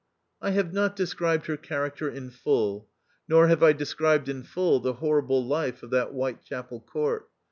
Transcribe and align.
I 0.41 0.49
have 0.49 0.73
not 0.73 0.95
described 0.95 1.45
her 1.45 1.57
character 1.57 2.09
in 2.09 2.31
full; 2.31 2.89
nor 3.27 3.49
have 3.49 3.61
I 3.61 3.71
described 3.71 4.29
in 4.29 4.41
full 4.41 4.79
the 4.79 4.93
horrible 4.93 5.45
life 5.45 5.83
of 5.83 5.91
that 5.91 6.07
Whitechapel 6.07 6.79
court. 6.79 7.27